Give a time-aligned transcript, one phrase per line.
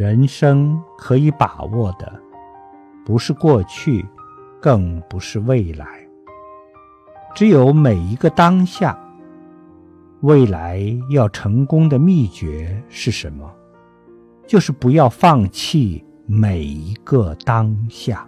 [0.00, 2.10] 人生可以把握的
[3.04, 4.02] 不是过去
[4.58, 5.86] 更不是未来。
[7.34, 8.98] 只有每一个当下
[10.22, 13.46] 未来要成功的秘诀是什么？
[14.46, 18.26] 就是不要放弃每一个当下。